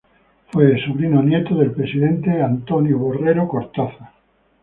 Fue 0.51 0.83
sobrino 0.83 1.21
nieto 1.21 1.53
del 1.59 1.73
presidente 1.73 2.41
Antonio 2.41 2.97
Borrero 2.97 3.47
Cortázar. 3.47 4.13